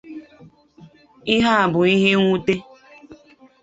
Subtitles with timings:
[1.33, 2.53] Ihe a bụ ihe nwute